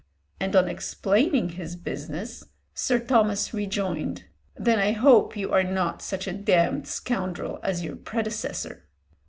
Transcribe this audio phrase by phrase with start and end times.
[0.39, 6.25] and on explaining his business, Sir Thomas rejoined, "Then I hope you are not such
[6.25, 8.87] a damned scoundrel as your predecessor."